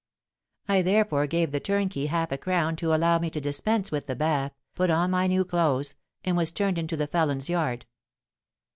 [0.67, 4.15] I therefore gave the turnkey half a crown to allow me to dispense with the
[4.15, 5.93] bath, put on my new clothes,
[6.23, 7.85] and was turned into the Felons' Yard.